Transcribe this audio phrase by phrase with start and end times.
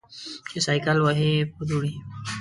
[0.49, 1.93] چې سایکل وهې په دوړې.